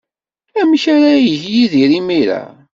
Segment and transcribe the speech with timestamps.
[0.59, 2.41] Amek ara yeg Yidir imir-a?